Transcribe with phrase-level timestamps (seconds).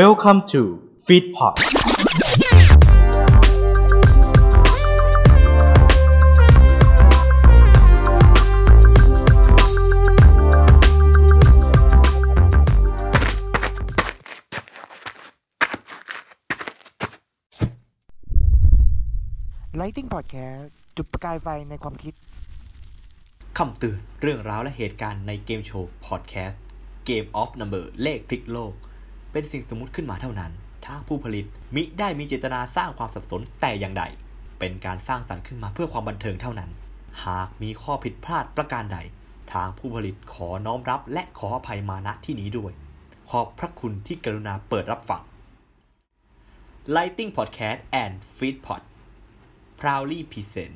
[0.00, 0.62] Welcome to
[1.06, 1.54] Feedpot
[19.76, 22.14] ไลติ n งพอดแคสต์จุดประกายไฟในความคิด
[23.58, 26.60] คำเตือนเรื่องราวและเหตุการณ์ในเกมโชว์พอดแคสต์
[27.08, 28.74] Game of Number เลขพลิกโลก
[29.34, 30.52] เป็นสิ่งสมมุติขึ้นมาเท่านั้น
[30.86, 31.44] ทางผู้ผลิต
[31.74, 34.04] มิได้มีเจตนาสร้างความสับสนแต่อย่างใด
[34.58, 36.70] เป็นการสร้างสรรค์ขึ้นมาเพื่อความบันเทิงเท่านั้น
[37.24, 38.98] หากมีข้อผิดพลาดประการใด
[39.52, 42.72] ทางผู้ผลิตขอน้อมรับและขออภัยมาณที่นี้ด้วย
[43.30, 45.22] ขอบพระคุณที่กรุณาเปิดรับฟัง
[46.94, 48.82] Lighting Podcast and Feedpot
[49.80, 50.74] proudly present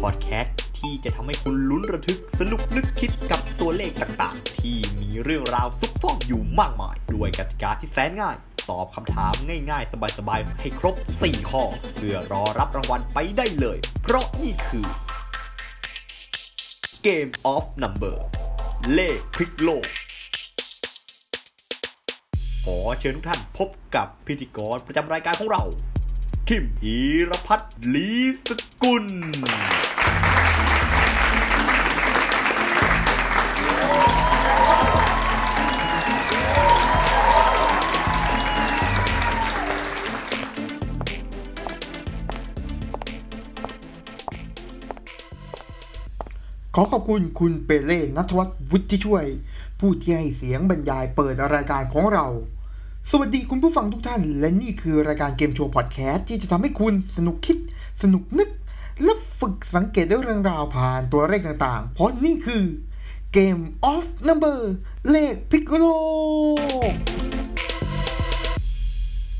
[0.00, 8.36] พอดแคสต์ที่จะทำให้คุณลุ้นระทึกสนุกนึกคิดกับตัวเลขต่างๆ ที่มีเรื่องราวซุกซ่อนอยู่มากมาย ด้วยกติกาที่แสนง่าย
[8.70, 9.34] ตอบคำถาม
[9.70, 11.62] ง่ายๆ สบายๆ ให้ครบ 4 ข้อ
[11.94, 14.86] เพื่อรอรับรางวัลไปได้เลย เพราะนี่คือ
[17.06, 18.16] Game of Number
[18.94, 19.86] เลขพลิกโลก
[22.64, 25.62] ขอเชิญทุกท่านพบกับพิธีกรประจำรายการของเรา
[26.48, 26.96] คิมพี
[27.30, 28.10] รพัฒน์ลี
[28.46, 28.48] ส
[28.82, 29.06] กุล
[46.74, 49.26] ขอขอบคุณคุณเปเล่นัทวัฒน์วุฒิช่วย
[49.80, 52.26] ผู้ที่ให้เสียงบรรยายเปิดรายการของเรา
[53.10, 57.58] สวัสดีคุณผู้ฟังทุกท่าน และนี่คือรายการเกมโชว์พอดแคสต์ที่จะทำให้คุณสนุกคิด
[58.02, 58.48] สนุกนึก
[59.02, 62.62] และฝึกสังเกตเรื่องราวผ่านตัวเลขต่างๆ เพราะนี่คือ
[63.36, 64.58] Game of Number
[65.10, 65.84] เลขพิกโล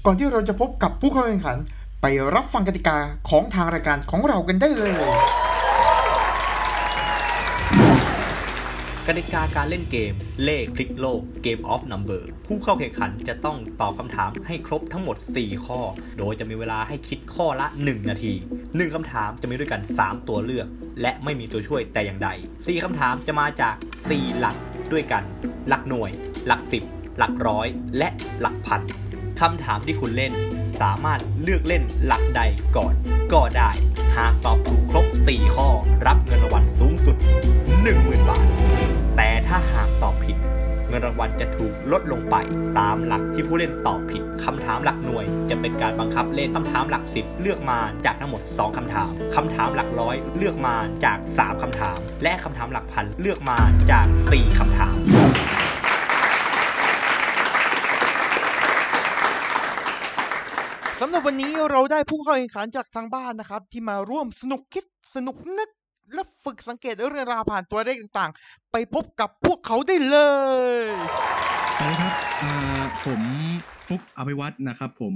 [0.04, 1.56] ก่อนที่เราจะพบกับผู้เข้าแข่งขัน
[2.00, 2.96] ไปรับฟังกติกา
[3.28, 4.92] ของทางรายการของเรากันได้เลย
[9.08, 15.80] กติกาการเล่นเกม เลขพลิกโลก Game of Number ผู้เข้าแข่งขันจะต้องตอบคำถามให้ครบทั้งหมด 4 ข้อ
[16.18, 20.66] โดยจะมีเวลาให้คิดข้อละ 1 นาที 1 คำถามจะมีด้วยกัน 3 ตัวเลือก
[21.00, 23.74] และไม่มีตัวช่วยแต่อย่างใด 4 คำถามจะมาจาก
[24.08, 24.56] 4 หลัก
[24.92, 25.22] ด้วยกัน
[25.68, 26.10] หลักหน่วย
[26.46, 26.60] หลัก
[26.90, 27.66] 10หลักร้อย
[27.98, 28.08] และ
[28.40, 28.80] หลักพัน
[29.40, 30.32] คำถามที่คุณเล่น
[30.80, 32.42] สามารถเลือกเล่นหลักใด
[32.76, 32.94] ก่อน
[33.32, 33.70] ก็ได้
[34.16, 35.68] หากตอบถูกครบ 4 ข้อ
[36.06, 37.16] รับเงินรางวัลสูงสุด
[37.72, 38.63] 10,000 บาท
[39.56, 40.36] ถ้าหากตอบผิด
[40.88, 42.36] เงินรางวัลจะถูกลดลงไป
[42.78, 53.58] ตามหลักที่ผู้เล่นตอบผิดคำถามหลักหน่วย จะเป็นการบังคับเล่นคำถามหลักสิบเลือกมาจากทั้งหมด 2คำถามคำถามหลักร้อยเลือกมาจาก 3คำถาม และคำถามหลักพันเลือกมา
[53.90, 54.96] จาก 4คำถาม
[61.00, 64.84] สำหรับวันนี้เราได้ผู้เข้าแข่งขันจากทางบ้านนะครับ ที่มาร่วมสนุกคิด
[65.14, 65.70] สนุกนึก
[66.12, 70.16] และฝึกสังเกตเรื่องราวผ่านตัวเลขต่างๆ ไปพบกับพวกเขาได้เล
[70.74, 70.84] ย
[71.78, 73.20] สวัสดีครับอ่าผม
[73.88, 75.12] ฟุกอภิวัตนะครับผม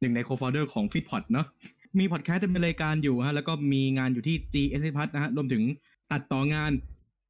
[0.00, 1.46] หนึ่งในโคฟอ u เดอร์ของ f e e d p o d เนาะ
[1.98, 5.62] มีพอดแคสต์เป็นรายการอยู่ฮะแล้วก็มีงานอยู่ที่ G S P พัทนะฮะรวมถึง
[6.10, 6.70] ตัดต่องาน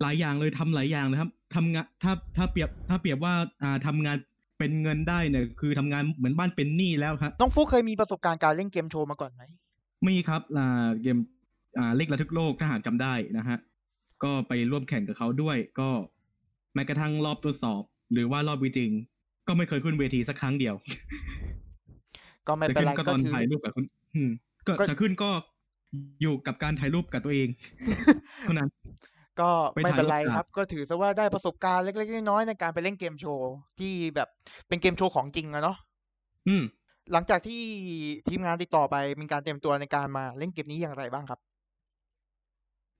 [0.02, 4.16] หลายอย่างเลยทำหลายอย่างนะครับทำงานถ้าถ้าเปรียบถ้าเปรียบว่าอ่าทำงาน
[4.58, 9.42] เป็นเงินได้เนี่ยคือทำงานเหมือนบ้านเป็นหนี้แล้วครับน้องฟุกเคยมีประสบการณ์การเล่นเกมโชว์มาก่อนไหม
[10.08, 11.35] มีครับอ่าเกมอ่า
[11.96, 13.58] เลขระทึกโลกถ้าหากจำได้นะฮะ
[14.24, 15.88] ก็ไปร่วมแข่งกับเขาด้วย ก็
[16.74, 17.82] แม้กระทั่งรอบทดสอบ
[18.12, 18.90] หรือว่ารอบวิจริง
[19.48, 20.74] ก็ไม่เคยขึ้นเวทีสักครั้งเดียว
[22.48, 24.30] ก็ไม่จะเป็นขึ้ไรนก็ก็ตอนถือถ่ายรูปกับคุณอืม
[24.66, 25.30] ก็ก็จะขึ้นก็
[26.22, 27.48] อยู่กับการถ่ายรูปกับตัวเอง
[28.42, 28.68] เท่านั้น
[29.40, 34.28] ก็ไปไม่ถ่ายเป็นไรรูปครับ ก็ถือซะว่าได้ประสบการณ์เล็กๆน้อยๆในการไปเล่นเกมโชว์ที่แบบ
[34.68, 35.76] เป็นเกมโชว์ของจริงอะเนาะ
[36.48, 36.62] อืม
[37.12, 37.62] หลังจากที่
[38.28, 41.40] ทีมงานติดต่อไปมีการเตรียมตัวในการมาเล่นเกมนี้อย่างไรบ้างครับ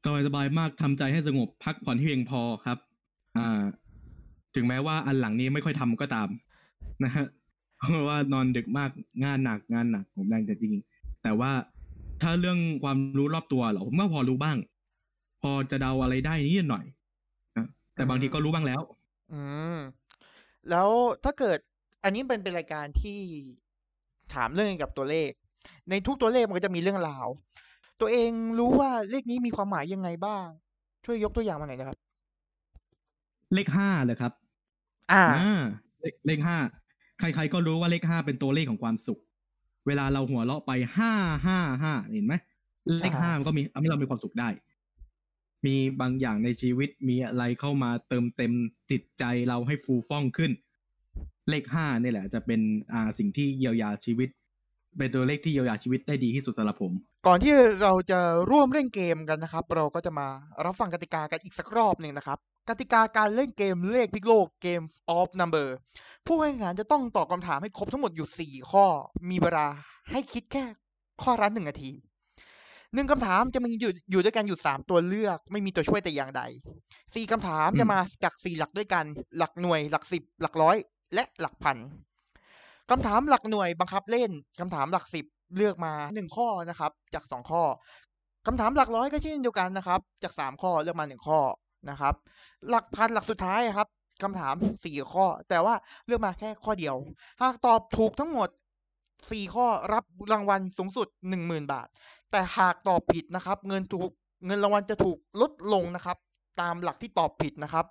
[0.05, 2.79] สบายสบายมากทำใจให้สงบพักผ่อนที่เพียงพอครับ
[3.37, 3.63] อ่า
[4.55, 6.29] ถึงแม้ว่าอันหลังนี้ไม่ค่อยทำก็ตาม
[7.05, 7.27] นะฮะ
[7.79, 8.91] เพราะว่านอนดึกมาก
[9.25, 10.75] งานหนักงานหนักผมแรงแต่จริง
[11.23, 11.51] แต่ว่า
[12.23, 14.57] ถ้าเรื่องความรู้รอบตัวเหรอผมก็พอรู้บ้าง
[15.43, 16.85] พอจะเดาอะไรได้นิดหน่อย
[17.57, 18.81] นะแต่บางทีก็รู้บ้างแล้ว
[19.33, 19.41] อื
[19.77, 19.79] ม
[20.71, 20.89] แล้ว
[21.25, 21.59] ถ้าเกิด
[22.05, 23.19] อันนี้เป็นเป็นรายการที่
[24.35, 25.31] ถามเรื่องกับตัวเลข
[25.91, 27.27] ในทุกตัวเลขมันก็จะมีเรื่องราว
[28.01, 30.47] ตัวเองรู้ว่าเลขนี้มีความหมายยังไงบ้าง
[31.05, 31.97] ช่วยยกตัวอย่างมาหน่อยนะครับ
[33.55, 34.33] เลขห้าเลยครับ
[35.13, 35.63] อ่าอ่า
[36.01, 36.59] เลขเลขห้า
[37.19, 39.21] ใครๆก็รู้ว่าเลขห้าเป็นตัวเลขของความสุข
[39.87, 41.13] เวลาเราหัวเราะไปห้า
[41.47, 42.35] ห้าห้าเห็นไหม
[43.01, 44.49] เลขห้ามันก็มีทำให้เรามีความสุขได้
[45.67, 48.53] มีบางอย่างในชีวิตมีอะไรเข้ามาเติมเต็ม
[48.91, 50.53] จิตใจเราให้ฟูฟ่องขึ้น
[51.51, 52.61] เลขห้านี่แหละ จะเป็น
[52.93, 54.29] อ่าสิ่งที่เยียวยาชีวิต
[54.99, 56.93] เป็นตัวเลขที่เยียวยาชีวิตได้ดีที่สุดสำหรับผม
[57.29, 58.21] ก่อนที่เราจะ
[58.51, 60.27] ร่วมเล่นเกมกันนะครับ เราก็จะมา
[60.65, 62.39] รับฟังกติกากันอีกสักรอบหนึ่งนะครับ
[62.69, 64.81] กติกาการเล่นเกมเลขพิกโลกเกม
[65.19, 65.69] of number
[66.27, 68.87] ผู้แข่งขันจะต้องตอบคำถามให้ครบทั้งหมดอยู่ 4 ข้อ
[69.31, 69.67] มีเวลา
[70.13, 70.65] ให้คิดแค่
[71.23, 71.93] ข้อละหนึ่งนาที
[72.95, 76.43] หนึ่งคำถามจะมีอยู่อยู่ด้วยกันอยู่3ตัวเลือก ไม่มีตัวช่วยแต่อย่างใด
[77.15, 79.05] สี่คำถามอืมจะมาจากสี่หลักด้วยกัน
[79.39, 80.77] หลักหน่วย หลักสิบหลักร้อย
[81.15, 81.77] และหลักพัน
[82.91, 84.31] คำถามหลักหน่วยบังคับเล่น
[84.61, 85.27] คำถามหลักสิบ
[85.57, 87.63] เลือกมาหนึ่งข้อนะครับ จากสองข้อ
[88.47, 91.39] คำถามหลักร้อยก็เช่นเดียวกันนะครับ จากสามข้อเลือกมาหนึ่งข้อ
[91.91, 92.15] นะครับ
[92.69, 93.89] หลักพันหลักสุดท้ายครับ
[94.23, 94.55] คำถาม
[94.85, 95.75] สี่ข้อ แต่ว่า
[96.07, 96.97] เลือกมาแค่ข้อเดียว
[97.43, 98.49] หากตอบถูกทั้งหมด
[99.31, 101.89] สี่ข้อรับรางวัลสูงสุดหนึ่งหมื่นบาท
[102.31, 104.11] แต่หากตอบผิดนะครับ เงินถูก
[104.47, 106.17] เงินรางวัลจะถูกลดลงนะครับ
[106.61, 107.85] ตามหลักที่ตอบผิดนะครับ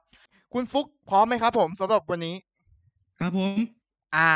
[0.54, 2.36] คุณฟุกพร้อมไหมครับ ผมสำหรับวันนี้
[3.20, 3.54] ครับผม
[4.16, 4.32] อ่า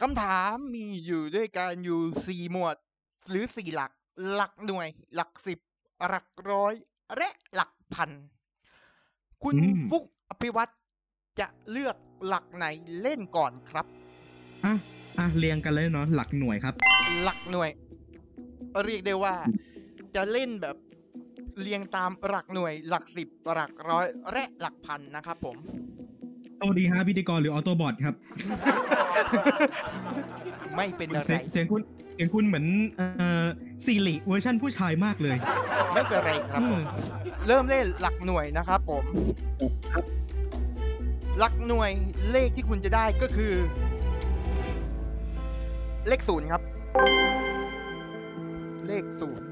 [0.00, 2.76] คำถามมีอยู่ด้วยกันอยู่สี่หมวด
[3.28, 3.92] หรือสี่หลัก
[4.32, 5.58] หลักหน่วย หลักสิบ
[6.06, 6.74] หลักร้อย
[7.16, 8.10] และหลักพัน
[9.42, 10.68] คุณอืม ฟุกอภิวัต
[11.40, 11.96] จะเลือก
[12.26, 12.66] หลักไหน
[13.02, 13.86] เล่นก่อนครับ
[14.64, 14.74] อะ
[15.18, 16.74] อะเรียงกันเลยเนาะหลักหน่วยครับ
[17.22, 17.70] หลักหน่วย
[18.84, 19.34] เรียกได้ว่า
[20.14, 20.76] จะเล่นแบบ
[21.60, 25.56] เรียงตามหลักหน่วย หลักสิบ หลักร้อย และหลักพันนะครับผม
[26.60, 28.14] สวัสดีฮะพิธีกรหรือออโต้บอทครับ
[30.76, 31.80] ไม่เป็นอะไรเสียงเสียงคุณ
[32.14, 32.66] เสียงคุณเหมือน
[32.96, 33.06] เอ่
[33.42, 33.46] อ
[33.84, 35.36] ซีริเวอร์ชั่นผู้ชายมากเลย
[35.92, 36.82] ไม่เป็นไรครับผม
[37.46, 39.04] เริ่มเล่นหลักหน่วยนะครับผม
[41.38, 41.90] หลักหน่วย
[42.32, 43.52] เลขที่คุณจะได้ก็คือ
[46.08, 46.62] เลขศูนย์ครับ
[48.86, 49.46] เลขศูนย์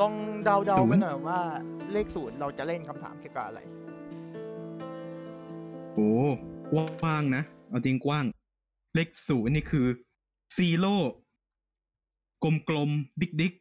[0.00, 0.14] ลอง
[0.44, 1.40] เดาๆกันหน่อยว่า
[1.92, 3.60] เลขศูนย์เราจะเล่นคำถามเกี่ยวกับอะไร
[5.94, 6.10] โอ้
[6.70, 8.24] กว้างนะ เอาจริงกว้าง
[8.94, 9.86] เลขศูนย์นี่คือ
[10.56, 10.96] ซีโร่
[12.44, 13.52] กลมกลมๆดิกดิก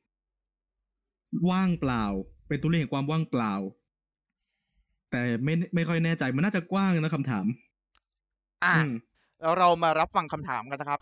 [1.50, 2.03] ว่างเปล่า
[2.47, 3.53] เป็นตัวเลขแห่งความว่างเปล่า
[5.12, 7.45] แต่ไม่ไม่ค่อยแน่ใจมันน่าจะกว้างนะคำถาม
[8.63, 8.91] อะอืม
[9.41, 11.00] แล้วเรามารับฟังคำถามกันนะครับ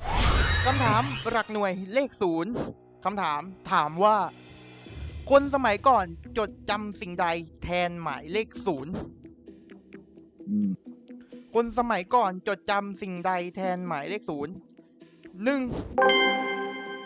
[0.66, 1.02] คำถาม
[1.32, 2.52] หลักหน่วยเลขศูนย์
[3.06, 3.42] คำถาม
[3.72, 4.18] ถามว่า
[5.32, 6.06] คนสมัยก่อน
[6.38, 7.26] จดจำสิ่งใด
[7.64, 8.92] แทนหมายเลขศูนย์
[10.50, 10.70] อืม
[11.56, 14.54] คนสมัยก่อนจดจำสิ่งใดแทนหมายเลขศูนย์
[15.44, 15.62] หนึ่ง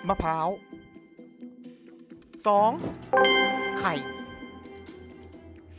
[0.07, 0.47] มะพร้าว
[2.47, 2.71] สอง
[3.79, 3.93] ไข่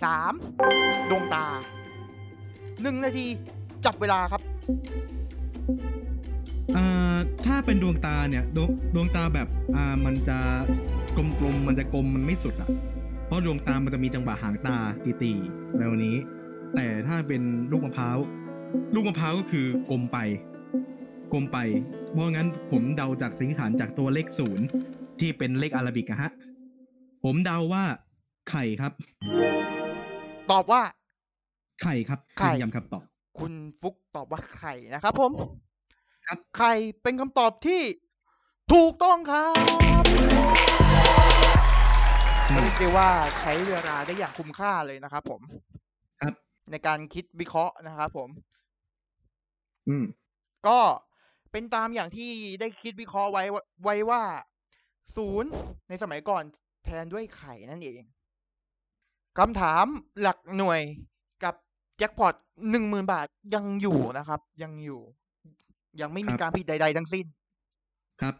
[0.02, 0.32] สาม
[1.10, 1.46] ดวงตา
[2.82, 3.26] หนึ่งนาที
[3.84, 4.42] จับเวลาครับ
[6.76, 7.16] อ่า
[7.46, 10.38] ถ้าเป็นดวงตาเนี่ยดวงดวงตาแบบอ่ามันจะ
[11.16, 12.69] กลมๆมันจะกลมมันไม่สุดอะ
[13.26, 14.76] เพราะดวงตามันจะมีจังหวะหางตา
[15.22, 16.16] ตีๆแบบนี้
[16.74, 18.19] แต่ถ้าเป็นลูกมะพร้าว
[18.94, 20.18] ลูกมะพร้าวก็คือกลมไป
[21.32, 21.58] กลมไป
[22.10, 24.66] เพราะงั้นผมเดาจากสันนิษฐานจากตัวเลขศูนย์
[25.20, 26.30] ที่เป็นเลขอาราบิกอะฮะ
[27.24, 27.84] ผมเดาว่า
[28.50, 28.93] ไข่ครับ
[30.50, 30.82] ตอบว่า
[31.82, 33.02] ไข่ครับไข่ ยืนยันคำตอบ
[33.38, 35.31] คุณฟุกตอบว่าไข่นะครับผม
[36.26, 37.82] ครับ ไข่เป็นคำตอบที่
[38.72, 39.55] ถูกต้องครับ
[42.62, 43.10] เรียกได้ว่า
[43.41, 45.41] ใช้เวลาได้อย่างคุ้มค่าเลยนะครับผม
[46.20, 46.34] ครับ
[46.70, 48.29] ในการคิดวิเคราะห์นะครับผม
[49.88, 50.05] อืม
[50.66, 50.78] ก็
[51.52, 54.22] เป็นตามอย่างที่ได้คิดวิเคราะห์ไว้ว่าไว้ว่า
[55.16, 55.50] ศูนย์
[55.88, 56.43] ในสมัยก่อน
[56.84, 58.02] แทนด้วยไข่นั่นเอง
[59.38, 59.86] คำถาม
[60.20, 60.81] หลักหน่วย
[61.44, 61.55] กับ
[61.98, 62.34] แจ็คพอต
[62.70, 65.00] หนึ่งหมื่นบาทยังอยู่นะครับ ยังอยู่
[66.00, 67.26] ยังไม่มีครับการผิดใด ๆ ทั้งสิ้น
[68.20, 68.34] ครับ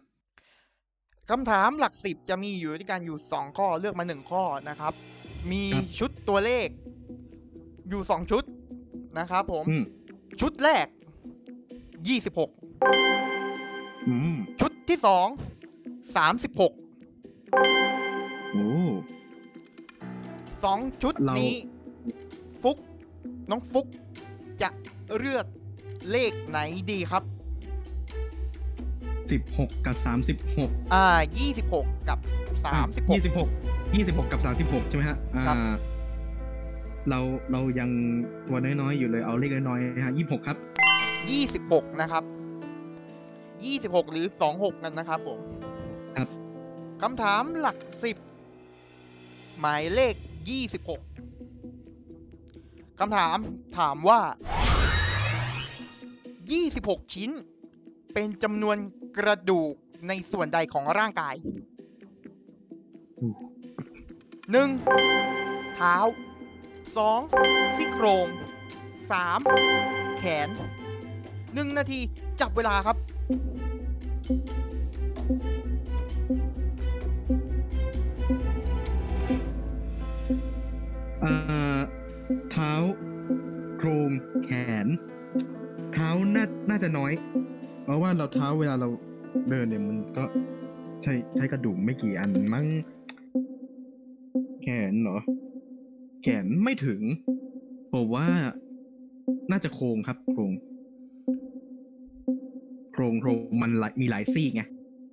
[1.31, 4.93] คำถามหลักสิบจะมีอยู่ด้วยกันอยู่สองข้อเลือกมาหนึ่งข้อนะครับ
[5.53, 6.69] มีครับชุดตัวเลข
[7.89, 8.45] อยู่สองชุด
[9.19, 9.85] นะครับผมอืม
[10.41, 10.87] ชุดแรก
[12.09, 12.51] ยี่สิบหก
[14.09, 15.27] อืมชุดที่สอง
[16.17, 16.73] สามสิบหก
[18.53, 18.69] โอ้
[20.65, 21.57] สองชุดเรานี้นี้
[22.63, 22.77] ฟุก
[23.51, 23.87] น้องฟุก
[24.63, 24.69] จะ
[25.19, 25.47] เลือก
[26.11, 26.59] เลขไหน
[26.91, 27.23] ดีครับ
[29.31, 31.05] สิบหกกับสามสิบหกอ่า
[31.39, 32.19] ยี่สิบหกกับ
[32.65, 33.49] สามสิบหกยี่สิบหก
[33.95, 35.57] ยี่สิบหกกับสามสิบหกใช่ไหมฮะอ่าครับ
[37.11, 37.21] เรา
[37.53, 37.91] เรายัง
[38.49, 40.57] ตัวน้อยๆอยู่เลยเอาเลขน้อยๆนะฮะยี่สิบหกครับ
[41.31, 42.25] ยี่สิบหกนะครับ
[43.65, 45.39] ยี่สิบหกหรือสองหกกันนะครับผม
[47.03, 48.17] คำถามหลักสิบ
[49.61, 50.15] หมายเลข
[50.51, 51.01] ยี่สิบหก
[53.01, 53.37] คำถาม
[53.79, 54.21] ถามว่า
[56.27, 57.31] 26 ชิ้น
[58.13, 58.77] เป็นจำนวน
[59.19, 59.73] กระดูก
[60.09, 61.35] ในส่วนใดของร่างกาย
[63.21, 63.35] อืม
[64.75, 65.75] 1.
[65.75, 65.97] เท้า
[67.07, 67.77] 2.
[67.77, 68.27] ซี่โครง
[69.43, 70.19] 3.
[70.19, 70.49] แขน
[71.57, 72.01] 1นาที
[72.41, 72.97] จับเวลาครับ
[81.21, 81.33] เอ่
[81.77, 81.79] อ
[82.51, 82.73] เท้า
[83.79, 84.11] โครง
[84.45, 84.51] แข
[84.85, 84.87] น
[85.93, 87.13] เท้าน่าน่าจะน้อย
[87.85, 88.89] เพราะว่าเราเท้าเวลาเรา
[89.51, 90.25] เดินเนี่ยมันก็
[91.03, 92.67] ใช้ใช้กระดูกไม่กี่อันมั้ง
[94.63, 95.19] แขนเหรอ
[96.23, 97.01] แขนไม่ถึง
[97.93, 98.27] ผมว่า
[99.51, 100.53] น่าจะโครงครับโครง
[102.97, 104.63] โครงโครงมันหลายมีหลายซี่ไง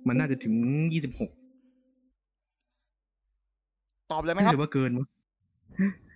[0.08, 0.54] มันน่าจะถึง
[0.92, 1.30] ยี่สิบหก
[4.12, 5.06] ตอบเลยไหมครับหรือว่าเกินวะ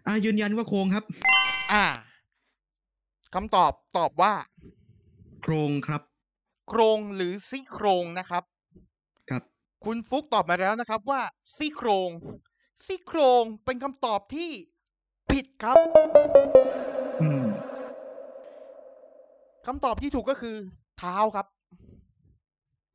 [0.07, 1.05] อะยืนยันว่าโครงครับ
[1.73, 1.85] อ่า
[3.35, 4.33] คำตอบตอบว่า
[5.43, 6.03] โครงครับ
[6.69, 8.43] โครงหรือซี่โครงนะครับ
[9.31, 9.43] ครับ
[9.85, 11.21] คุณฟุกตอบมาแล้วนะครับ ว่า
[11.57, 12.11] ซี่โครง
[12.87, 14.51] ซี่โครงเป็นคำตอบที่
[15.31, 15.77] ผิดครับ
[17.23, 17.47] อืม
[19.67, 20.57] คำตอบที่ถูกก็คือ
[20.99, 21.47] เท้าครับ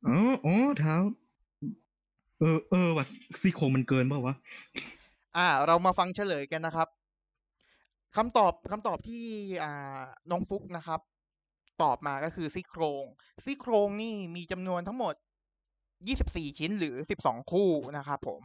[0.06, 0.96] อ๋ออ๋อเท้า
[2.38, 3.06] เออเออว่ะ
[3.40, 4.34] ซี่โครงมันเกินเปล่าวะ
[5.36, 6.88] อ่า เรามาฟังเฉลยกันนะครับ
[8.16, 9.24] คำตอบคำตอบที่
[9.62, 11.00] อ่าน้องฟุกนะครับ
[11.82, 13.04] ตอบมาก็คือซี่โครง
[13.44, 15.14] ซี่โครงนี่มีจำนวนทั้งหมด
[15.86, 18.42] 24 ชิ้นหรือ 12 คู่นะครับผม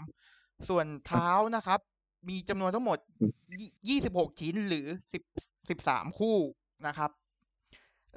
[0.70, 1.80] ส่วนเท้านะครับ
[2.30, 3.00] มีจำนวนทั้งหมด
[3.70, 4.88] 26 ชิ้นหรือ
[5.32, 6.38] 10 13 คู่
[6.88, 7.12] นะครับ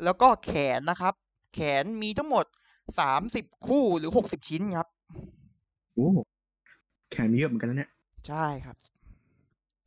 [0.05, 1.15] แล้วก็แขนนะครับ
[1.55, 2.45] แขนมีทั้งหมด
[2.91, 4.89] 30คู่หรือ60ชิ้นครับ
[5.95, 6.09] โอ้
[7.11, 7.91] แขนมีเยอะเหมือนกันแล้วเนี่ย
[8.29, 8.77] ใช่ครับ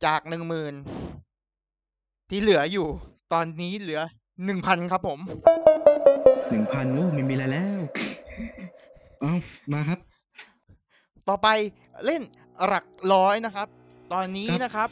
[0.04, 0.74] จากหนึ่งหมื่น
[2.30, 2.86] ที่เหลืออยู่
[3.32, 4.00] ตอนนี้เหลือ
[4.44, 5.18] หนึ่งพันครับผม
[6.50, 7.80] หนึ่งพันโอ้ไม่มีอะไรแล้ว
[9.20, 9.34] เอา
[9.72, 9.98] มาครับ
[11.28, 11.48] ต่อไป
[12.04, 12.22] เล่น
[12.66, 13.68] หลักร้อยนะครับ
[14.12, 14.90] ตอนนี้ครับนะครับ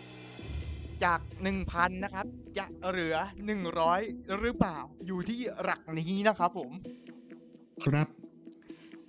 [1.05, 2.27] จากหนึ่งพันนะครับ
[2.59, 4.01] จะเหลือหนึ่งร้อย
[4.39, 6.71] หรือเปล่าอยู่ที่หลักนี้นะครับผม
[7.85, 8.07] ครับ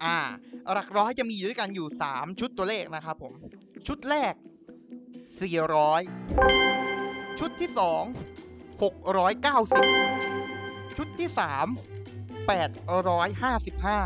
[0.04, 0.18] อ่า
[0.74, 3.34] หลักร้อยจะมีอยู่ด้วยกันอยู่สามชุดตัวเลขนะครับผม
[3.88, 4.34] ชุดแรก
[5.42, 6.02] สี่ร้อย
[7.40, 8.04] ชุดที่สอง
[8.84, 9.86] หกร้อยเก้าสิบ
[10.98, 11.68] ชุดที่สาม
[12.48, 12.70] แปด
[13.10, 14.00] ร้อยห้าสิบห้า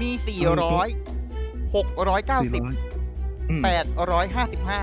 [0.00, 0.88] มีสี่ร้อย
[1.74, 2.76] หกร้อยเก้าสี่สิบร้อย
[3.50, 4.82] อืมแปดร้อยห้าสิบห้า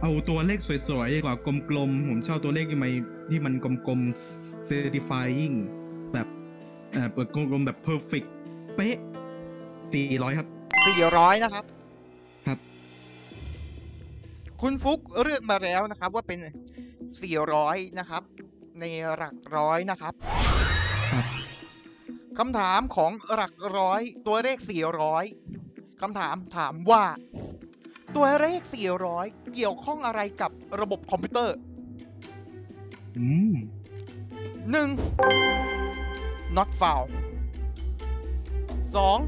[0.00, 2.90] เอาตัวเลขสวยๆดีกว่ากลมๆ ผมชอบตัวเลขที่มัน
[3.30, 5.81] ที่มันกลมๆ certifying แบบ
[6.92, 8.26] เอ่อเปิดกลมๆแบบ perfect
[8.76, 8.96] เป๊ะ
[9.92, 10.48] สี่ร้อยครับ
[10.86, 11.64] สี่ร้อยนะครับ
[12.46, 12.58] ครับ
[14.60, 16.38] คุณฟุกเลือกมาแล้วนะครับ ว่าเป็น
[17.22, 18.22] สี่ร้อยนะครับ
[18.80, 18.84] ใน
[19.16, 20.14] หลักร้อยนะครับ
[21.12, 21.26] ครับ
[22.38, 24.58] คำถามของหลักร้อย ตัวเลข
[25.30, 27.04] 400คำถามถามว่า
[28.16, 28.60] ตัวเลข
[29.06, 31.56] 400เกี่ยวข้องอะไรกับระบบคอมพิวเตอร์
[33.18, 33.54] อืม
[34.70, 35.81] 1.
[36.58, 37.08] Not found
[38.92, 39.26] 2.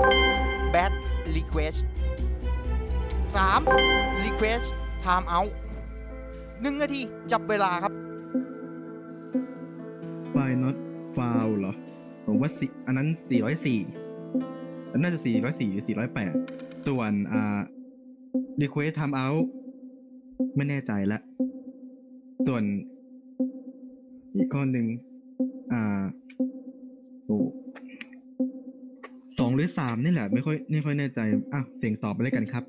[0.75, 0.93] bad
[1.37, 1.87] request
[3.33, 3.67] 3.
[4.27, 4.67] request
[5.05, 5.53] time out
[6.63, 7.01] 1นาที
[7.33, 7.93] จับเวลาครับ
[10.35, 10.77] file not
[11.17, 11.75] found เหรอ
[12.27, 13.81] ผมว่าสิอันนั้นสี่ร้อยสี่
[14.93, 16.33] อันน่าจะสี่ร้อยสี่หรือสี่ร้อยแปด
[16.87, 17.61] ส่วนอ่า
[18.63, 19.43] request time out
[20.57, 21.19] ไม่แน่ใจละ
[22.47, 22.63] ส่วน
[24.37, 24.87] อีกข้อหนึ่ง
[25.73, 26.03] อ่า
[27.27, 27.39] โอ้
[29.39, 31.21] สองหรือสามนี่แหละ ไม่ค่อยไม่ค่อยแน่ใจ
[31.53, 32.65] อะเสียงตอบไปเลยกันครับ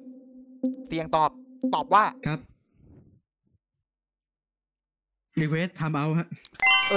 [0.88, 1.30] เสียงตอบ
[1.76, 2.40] ตอบว่าครับ
[5.42, 6.28] request time out ฮะ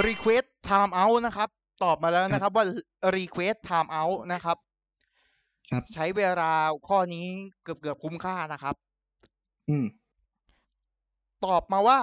[0.07, 1.49] request time out นะครับ
[1.83, 2.65] ตอบมาแล้วนะครับว่า
[3.15, 4.57] request time out นะครับ
[5.71, 6.51] ครับ ใช้เวลา
[6.87, 7.25] ข้อนี้
[7.63, 8.75] เกือบเกือบๆคุ้มค่านะครับ
[9.69, 9.85] อืม
[11.45, 11.99] ตอบมาว่า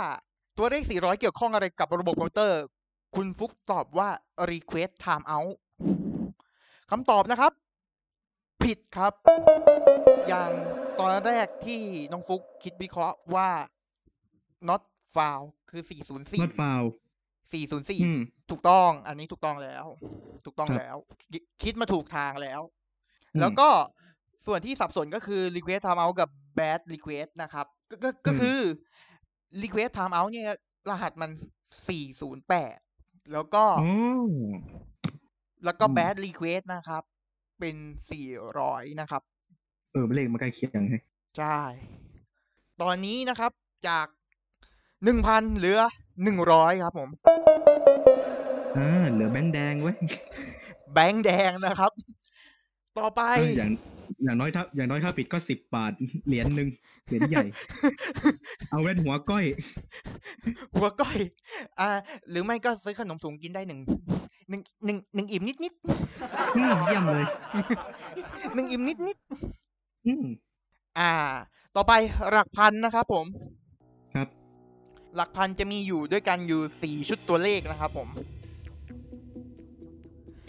[0.59, 2.61] ตัวเลข 400 เกี่ยวข้องอะไรกับระบบคอมพิวเตอร์
[3.17, 4.09] คุณฟุกตอบว่า
[4.51, 5.55] request time out
[6.91, 7.53] คำตอบนะครับ
[8.63, 9.13] ผิดครับ
[10.29, 10.51] อย่าง
[10.99, 11.81] ตอนแรกที่
[12.13, 13.51] น้องฟุกคิดวิเคราะห์ว่า
[14.69, 14.83] not
[15.17, 16.89] found คือ 404 not found
[17.53, 19.85] อืม404 ถูกต้อง อันนี้ถูกต้องแล้ว
[20.45, 20.97] ถูกต้องครับแล้ว
[21.33, 22.61] คิดคิดมาถูกทางแล้ว
[23.35, 23.69] อืมแล้วก็
[24.47, 28.61] ส่วนที่สับสนก็คือ request time out กับ bad request นะครับ ก็ก็ก็อืมคือ
[29.63, 30.51] request time out เนี่ย
[30.91, 31.31] รหัสมัน
[31.97, 32.86] 408
[33.33, 33.91] แล้วก็อ๋อ
[35.65, 37.03] แล้วก็อืม bad request นะครับ
[37.61, 37.77] เป็น
[38.37, 39.23] 400นะครับ
[39.93, 40.95] เออเลขมันใกล้เคียงไง
[41.39, 41.59] ใช่
[42.83, 43.53] ตอนนี้นะครับ
[43.89, 44.07] จาก
[44.87, 45.81] 1,000เหลือ
[46.33, 47.09] 100ครับผม
[48.77, 49.97] อ่าเหลือแบงค์แดงไว้ย
[50.93, 51.93] แบงค์แดงนะครับ
[52.99, 53.71] ต่อไปเอออย่าง
[54.25, 55.93] อย่างน้อยถ้าอย่างน้อยถ้าผิดก็สิบบาท
[56.27, 56.69] เหรียญหนึ่ง
[57.07, 57.45] เหรียญใหญ่
[58.71, 59.45] เอาเว้นหัวก้อย
[60.75, 61.17] หัวก้อย
[61.81, 61.89] อ่า
[62.31, 63.81] หรือไม่ก็ซื้อขนมถุงกินได้หนึ่ง
[64.51, 65.73] หนึ่งหนึ่งหนึ่งอิ่มนิดนิด
[66.57, 69.19] อืมเยี่ยมเลยๆหนึ่งอิ่มนิดนิด
[70.07, 71.13] อืมๆอ่า
[71.77, 71.93] ต่อไป
[72.31, 73.27] หลักพันนะครับผม
[74.15, 74.29] ครับ
[75.17, 78.09] หลักพันจะมีอยู่ด้วยกันอยู่สี่ชุดตัวเลขนะครับผม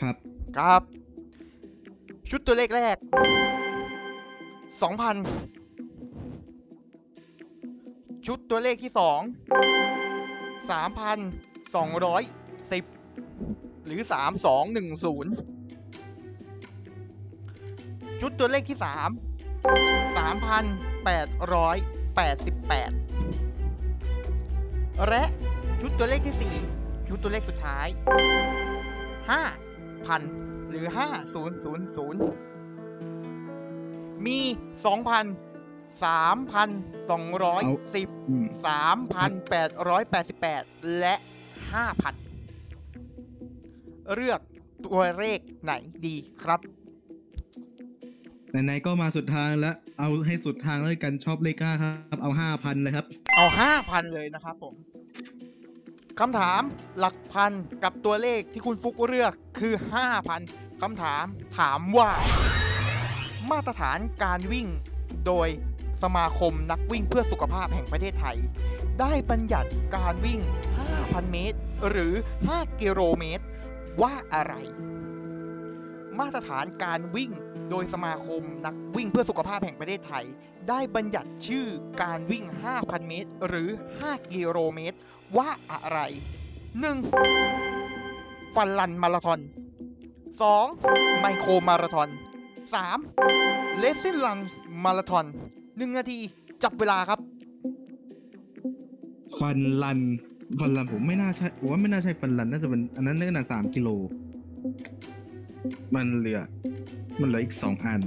[0.02, 0.16] ครับ
[0.58, 0.82] ครับ
[2.32, 2.98] ชุดตัวเลขแรก
[4.82, 5.16] สองพัน
[8.28, 9.20] ชุดตัวเลขที่สอง
[10.72, 11.18] สามพัน
[11.76, 12.22] สองร้อย
[12.72, 12.86] สิบ
[13.86, 15.32] หรือสามสองหนึ่งศูนย์
[18.22, 19.10] ชุดตัวเลขที่สาม
[20.18, 20.64] สามพัน
[21.06, 21.78] แปดร้อย
[22.16, 22.92] แปดสิบแปด
[25.10, 25.24] และ
[25.82, 26.56] ชุดตัวเลขที่สี่
[27.08, 27.88] ชุดตัวเลขสุดท้าย
[29.30, 29.42] ห้า
[30.06, 30.22] พัน
[30.70, 32.20] หรือห้าศูนย์ศูนย์ศูนย์
[34.26, 34.40] มี
[34.86, 35.26] สองพัน
[36.06, 36.70] สามพัน
[37.10, 37.64] สองร้อย
[37.96, 40.64] สิบอืมสามพันแปดร้อยแปดสิบแปด
[41.00, 41.16] และ
[41.74, 42.14] ห้าพัน
[44.14, 44.42] เลือก
[44.86, 45.74] ตัวเลขไหน
[46.06, 46.60] ดีครับ
[48.52, 53.06] ไหนๆก็มาสุดทางแล้ว เอาให้สุดทางเลยกันชอบเลขห้าครับ เอาห้าพันเลยครับ
[53.36, 54.74] เอาห้าพันเลยนะครับผม
[56.20, 56.62] คำถาม
[57.00, 57.52] หลักพัน
[57.84, 60.42] กับตัวเลขที่คุณฟุกเลือกคือห้าพัน
[60.82, 61.26] คำถาม
[61.58, 62.10] ถามว่า
[63.52, 64.68] มาตรฐานการวิ่ง
[65.28, 65.48] โดย
[66.04, 68.38] สมาคมนักวิ่งเพื่อสุขภาพแห่งประเทศไทย
[69.00, 70.40] ได้บัญญัติการวิ่ง
[70.86, 71.58] 5,000 เมตร
[71.90, 72.14] หรือ
[72.48, 73.44] 5 กิโลเมตร
[74.02, 74.54] ว่าอะไร
[76.20, 77.32] มาตรฐานการวิ่ง
[77.70, 80.26] โดยสมาคมนักวิ่งเพื่อสุขภาพแห่งประเทศไทย
[80.70, 81.66] ได้บัญญัติชื่อ
[82.04, 82.44] การวิ่ง
[82.76, 83.70] 5,000 เมตร หรือ
[84.02, 84.98] 5 กิโลเมตร
[85.36, 86.00] ว่าอะไร
[86.88, 88.56] 1.
[88.56, 89.40] ฟันลันมาราธอน
[90.50, 91.20] 2.
[91.20, 92.10] ไมโครมาราธอน
[92.94, 93.80] 3.
[93.80, 94.40] เลสซินลัน
[94.84, 95.26] มาราธอน
[95.62, 96.20] 1 นาที
[96.64, 97.20] จับเวลาครับ
[99.40, 100.00] ฟันลัน
[100.60, 103.90] ฟันลันผมไม่น่าใช่ผมว่าไม่น่าใช่ฟันลันน่าจะเป็นอันนั้นน่าจะสามกิโล
[105.96, 106.42] มันเหลือ
[107.20, 108.02] มันเหลืออีกสองอัน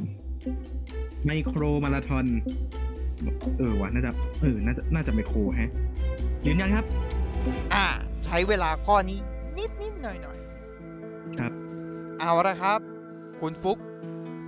[1.25, 2.27] ไมโครมาราธอน
[3.59, 5.71] เออวะน่าจะเออน่าจะน่าจะไมโครแฮะ
[6.47, 6.87] ยืนยันครับ
[7.75, 7.87] อ่า
[8.25, 9.19] ใช้เวลาข้อนี้
[9.59, 10.39] นิดนิดๆหน่อยหน่อย
[11.39, 12.81] ครับๆเอาละครับ
[13.41, 13.79] คุณฟุก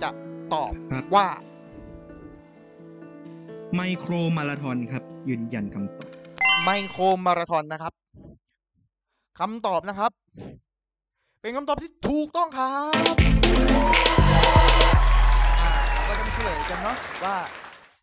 [0.01, 0.09] จะ
[0.53, 1.27] ตอบครับว่า
[3.75, 6.07] ไมโครมาราธอนครับ ยืนยันคำตอบ
[6.63, 7.93] ไมโครมาราธอนนะครับ
[9.39, 10.11] คำตอบนะครับ
[11.41, 12.73] เป็นคำตอบที่ถูกต้องครั
[13.13, 13.15] บ
[15.61, 17.35] อ่าเราก็จะมาเฉลยกันเนาะว่า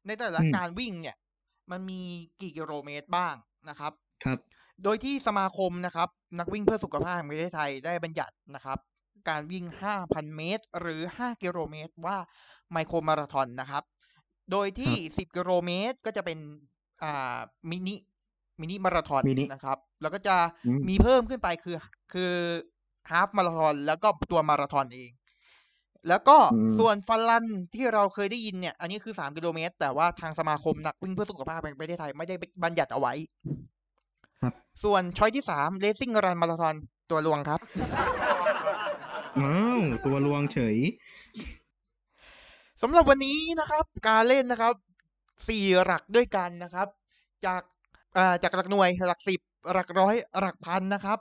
[0.07, 1.17] ในแต่ละอืมการวิ่งเนี่ย
[1.71, 2.01] มันมี
[2.41, 3.35] กี่กิโลเมตรบ้าง
[3.69, 3.93] นะครับ
[4.25, 4.39] ครับ
[4.85, 8.79] โดยที่สมาคมนะครับ นักวิ่งเพื่อสุขภาพแห่งประเทศไทยได้บัญญัตินะครับ
[9.29, 9.65] การวิ่ง
[10.01, 12.17] 5,000 เมตร หรือ 5 กิโลเมตร ว่า
[12.73, 13.83] ไมโครมาราธอนนะครับ
[14.51, 16.39] โดยที่ 10 กิโลเมตรก็จะเป็น
[17.03, 17.39] อ่า
[17.71, 17.95] มินิ
[18.61, 21.77] มินิมาราธอนมินินะครับ แล้วก็จะอืมมีเพิ่มขึ้นไปคือ
[22.13, 22.33] คือ
[23.11, 25.11] ฮาฟมาราธอนแล้วก็ตัวมาราธอนเอง
[26.09, 33.13] แล้วก็อืมส่วนฟันลันที่เราเคยได้ยินเนี่ย อันนี้คือ 3 กิโลเมตร แต่ว่าทางสมาคมนักวิ่งเพื่อสุขภาพแห่งประเทศไทยไม่ได้บัญญัติเอาไว้
[34.43, 36.75] ครับ ส่วนช้อยที่สามเลสซิ่งรันมาราธอน
[37.11, 37.61] ตัวลวงครับ
[39.39, 40.77] อ้าวตัวลวงเฉย
[42.83, 44.75] สำหรับวันนี้นะครับ การเล่นนะครับ
[45.49, 46.89] สี่หลักด้วยกันนะครับ
[47.47, 47.63] จาก
[48.17, 49.41] อ่าจากหลักหน่วยหลักสิบ
[49.73, 51.19] หลักร้อยหลักพันนะครับ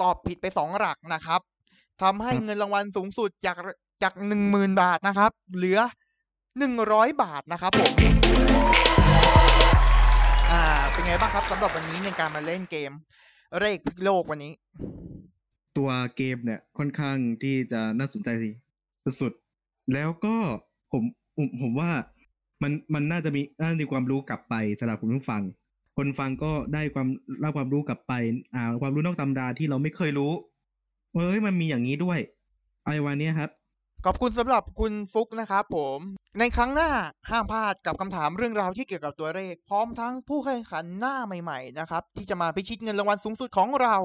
[0.00, 1.40] ตอบผิดไปสองหลักนะครับ
[2.02, 3.56] ทำให้ครับเงินรางวัลสูงสุดจาก
[4.02, 5.80] จากหนึ่งหมื่นบาทนะครับ เหลือ
[6.58, 7.92] หนึ่งร้อยบาทนะครับผม
[8.38, 8.47] อ่า
[10.98, 12.92] เป็นไงบ้างครับสำหรับวันนี้ในการมาเล่นเกม
[13.60, 14.52] เลขพิกโลกวันนี้
[15.76, 18.50] ตัวเกมเนี่ยค่อนข้างที่จะน่าสนใจสิ
[19.20, 20.34] สุดๆแล้วก็
[20.92, 21.02] ผม
[21.62, 21.90] ผมว่า
[22.62, 25.42] มันมันน่าจะมีน่าจะมีความรู้กลับไปสำหรับคุณผู้ฟัง
[25.96, 27.08] คนฟังก็ได้ความ
[27.42, 28.12] รับความรู้กลับไป
[28.54, 30.32] อ่า ความรู้นอกตำราที่เราไม่เคยรู้
[31.14, 32.18] เฮ้ยมันมีอย่างนี้ด้วย
[32.84, 33.50] อะไรวันนี้ครับ
[34.06, 35.98] ขอบคุณสำหรับคุณฟุกนะครับผม
[36.38, 36.90] ในครั้งหน้า
[37.30, 43.96] ห้ามพลาดกับคำถามเรื่องราวที่เกี่ยวกับตัวเลข พร้อมทั้งผู้แข่งขันหน้าใหม่ๆนะครับที่จะมาพิชิตเงินรางวัลสูงสุดของเรา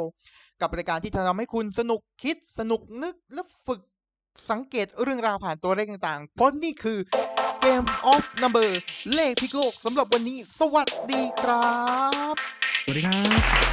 [0.62, 3.82] กับรายการที่จะทำให้คุณสนุกคิดสนุกนึกและฝึก
[4.52, 6.98] สังเกตเรื่องราวผ่านตัวเลขต่างๆ เพราะนี่คือ
[7.64, 8.70] Game of Number
[9.14, 11.74] เลขพิกโลกสำหรับวันนี้ สวัสดีครั
[12.32, 12.34] บ
[12.84, 13.22] สวัสดีครั
[13.72, 13.73] บ